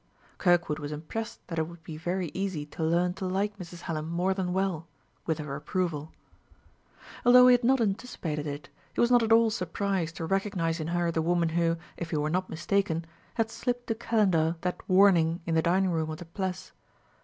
[0.39, 3.81] Kirkwood was impressed that it would be very easy to learn to like Mrs.
[3.81, 4.87] Hallam more than well
[5.27, 6.11] with her approval.
[7.23, 10.87] Although he had not anticipated it, he was not at all surprised to recognize in
[10.87, 15.39] her the woman who, if he were not mistaken, had slipped to Calendar that warning
[15.45, 16.71] in the dining room of the Pless.